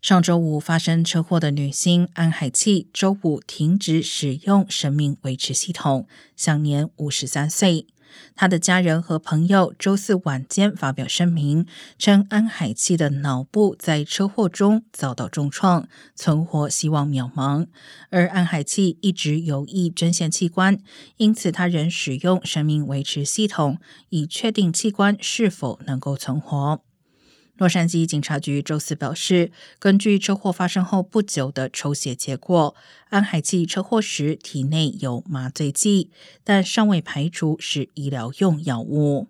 [0.00, 7.86] 上周五发生车祸的女星安海气，周五停止使用生命维持系统，享年五十三岁。
[8.34, 11.66] 她的家人和朋友周四晚间发表声明，
[11.98, 15.86] 称安海气的脑部在车祸中遭到重创，
[16.16, 17.66] 存活希望渺茫。
[18.08, 20.78] 而安海气一直有意捐献器官，
[21.18, 23.78] 因此他仍使用生命维持系统，
[24.08, 26.82] 以确定器官是否能够存活。
[27.60, 32.74] 洛杉矶警察局周四表示，根据车祸发生后不久的抽血结果，
[33.10, 36.08] 安海气车祸时体内有麻醉剂，
[36.42, 39.28] 但尚未排除是医疗用药物。